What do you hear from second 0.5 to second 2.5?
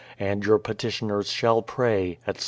petitioners shall pray, etc.